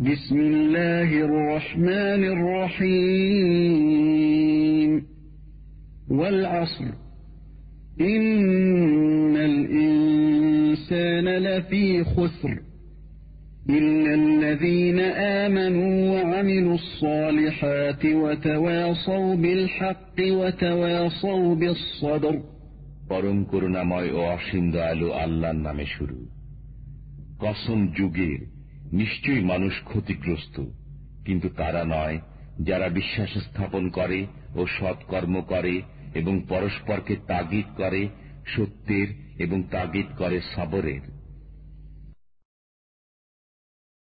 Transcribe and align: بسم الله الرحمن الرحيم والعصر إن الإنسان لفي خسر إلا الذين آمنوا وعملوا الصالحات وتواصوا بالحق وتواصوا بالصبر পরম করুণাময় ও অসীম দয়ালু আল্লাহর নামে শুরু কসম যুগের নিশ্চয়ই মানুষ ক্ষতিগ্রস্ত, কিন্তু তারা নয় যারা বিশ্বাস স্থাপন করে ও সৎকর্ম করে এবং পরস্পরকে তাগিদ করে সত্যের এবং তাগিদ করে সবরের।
بسم 0.00 0.38
الله 0.40 1.10
الرحمن 1.28 2.22
الرحيم 3.72 4.90
والعصر 6.10 6.84
إن 8.00 9.36
الإنسان 9.36 11.26
لفي 11.28 12.04
خسر 12.04 12.54
إلا 13.70 14.14
الذين 14.14 15.00
آمنوا 15.44 15.94
وعملوا 16.12 16.74
الصالحات 16.74 18.04
وتواصوا 18.04 19.34
بالحق 19.34 20.18
وتواصوا 20.20 21.54
بالصبر 21.54 22.34
পরম 23.10 23.38
করুণাময় 23.50 24.08
ও 24.18 24.20
অসীম 24.36 24.64
দয়ালু 24.74 25.08
আল্লাহর 25.22 25.58
নামে 25.66 25.86
শুরু 25.94 26.18
কসম 27.42 27.80
যুগের 27.96 28.40
নিশ্চয়ই 28.91 29.43
মানুষ 29.43 29.73
ক্ষতিগ্রস্ত, 29.83 30.63
কিন্তু 31.25 31.49
তারা 31.49 31.83
নয় 31.87 32.19
যারা 32.61 32.89
বিশ্বাস 32.89 33.37
স্থাপন 33.37 33.89
করে 33.89 34.27
ও 34.55 34.65
সৎকর্ম 34.67 35.41
করে 35.41 35.81
এবং 36.13 36.41
পরস্পরকে 36.49 37.15
তাগিদ 37.27 37.65
করে 37.77 38.09
সত্যের 38.55 39.07
এবং 39.39 39.63
তাগিদ 39.63 40.05
করে 40.17 40.41
সবরের। 40.55 41.16